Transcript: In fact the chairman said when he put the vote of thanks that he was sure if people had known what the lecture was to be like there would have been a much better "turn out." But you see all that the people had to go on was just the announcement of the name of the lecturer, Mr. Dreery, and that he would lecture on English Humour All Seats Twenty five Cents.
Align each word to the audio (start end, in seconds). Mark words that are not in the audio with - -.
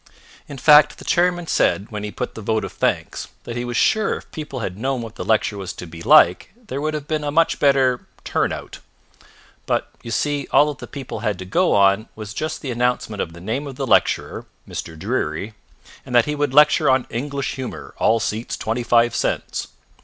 In 0.47 0.57
fact 0.57 0.97
the 0.97 1.05
chairman 1.05 1.45
said 1.45 1.91
when 1.91 2.03
he 2.03 2.09
put 2.09 2.33
the 2.33 2.41
vote 2.41 2.63
of 2.65 2.73
thanks 2.73 3.27
that 3.43 3.55
he 3.55 3.63
was 3.63 3.77
sure 3.77 4.15
if 4.17 4.31
people 4.31 4.61
had 4.61 4.75
known 4.79 5.03
what 5.03 5.13
the 5.13 5.23
lecture 5.23 5.59
was 5.59 5.73
to 5.73 5.85
be 5.85 6.01
like 6.01 6.51
there 6.65 6.81
would 6.81 6.95
have 6.95 7.07
been 7.07 7.23
a 7.23 7.29
much 7.29 7.59
better 7.59 8.07
"turn 8.23 8.51
out." 8.51 8.79
But 9.67 9.91
you 10.01 10.09
see 10.09 10.47
all 10.49 10.65
that 10.73 10.79
the 10.79 10.87
people 10.87 11.19
had 11.19 11.37
to 11.37 11.45
go 11.45 11.75
on 11.75 12.09
was 12.15 12.33
just 12.33 12.61
the 12.63 12.71
announcement 12.71 13.21
of 13.21 13.33
the 13.33 13.39
name 13.39 13.67
of 13.67 13.75
the 13.75 13.85
lecturer, 13.85 14.47
Mr. 14.67 14.97
Dreery, 14.97 15.53
and 16.03 16.15
that 16.15 16.25
he 16.25 16.33
would 16.33 16.51
lecture 16.51 16.89
on 16.89 17.05
English 17.11 17.53
Humour 17.53 17.93
All 17.99 18.19
Seats 18.19 18.57
Twenty 18.57 18.81
five 18.81 19.15
Cents. 19.15 19.67